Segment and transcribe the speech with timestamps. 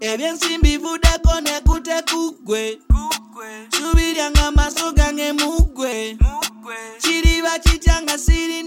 [0.00, 6.16] ebyensimbi vuddako ne kutekugwe Kukwe subiryanga amaaso gange mugwe.
[6.20, 8.62] Mukwe kiriba kitya nga siri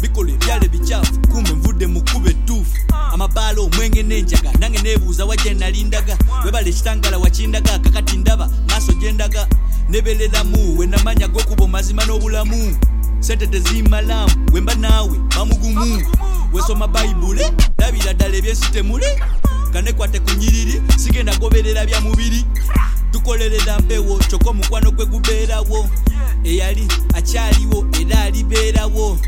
[0.00, 2.76] bikola ebyalo bikyafu kumbe nvudde mu kkuba ettuufu
[3.12, 6.18] amabaala omwenge n'enjaga nange neebuuza wajja nalindaga.
[6.44, 9.48] Webala ekitangala wakindaga kakati ndaba maaso gye ndaga.
[9.88, 12.76] Nebereramu we namanya gokuba mazima n'obulamu.
[13.20, 16.02] Sente tezimalamu wemba naawe bamugumu.
[16.52, 19.06] Wesoma bayibule labira ddala ebyensi temule
[19.72, 22.44] kanekwate ku nyiriri sigenda goberera bya mubiri.
[23.12, 25.88] Tukolerera mpewo kyokka omukwano gwe gubeerawo.
[26.44, 29.18] Eyali akyaliwo era alibeerawo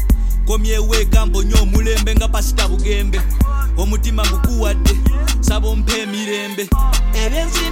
[0.48, 3.20] komyewo egambo nyo omulembe nga pasita bugembe.
[3.76, 4.96] Omutima gukuwadde
[5.40, 6.68] saba ompa emirembe
[7.26, 7.67] ebyensimbi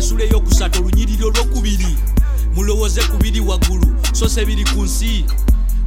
[0.00, 1.96] lesula eyokusatu olunyiriri olwokubiri.
[2.54, 5.24] Mulowooze kubiri waggulu so se biri ku nsi.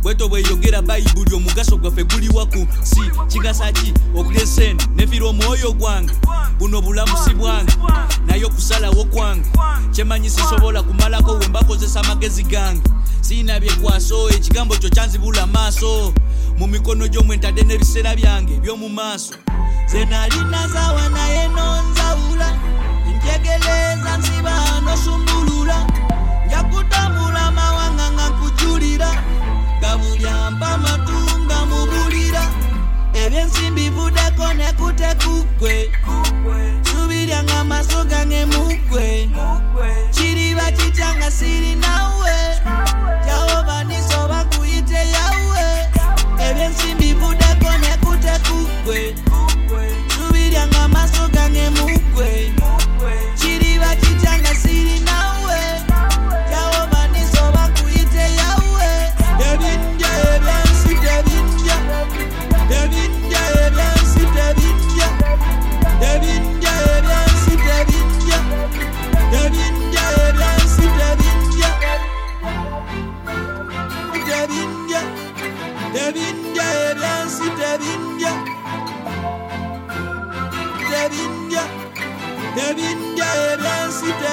[0.02, 3.02] Bweto bweyogera bayibuli omugaso gwaffe guliwa ku nsi.
[3.28, 3.94] Kigasa ki?
[4.16, 6.14] Okulya esente nefira omwoyo gwange.
[6.60, 7.74] Buno bulamusi bwange
[8.28, 9.50] naye okusalawo kwange.
[9.92, 12.82] Kyemanyi sisobola kumalako we mbakozesa amagezi gange.
[13.22, 16.14] Siina byekwaso ekigambo kyo kyanzibula maaso
[16.58, 19.34] mu mikono gy'omwentadde n'ebiseera byange by'omu maaso.
[19.88, 22.53] Ze nalina zawa naye nonzawula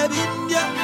[0.09, 0.80] India.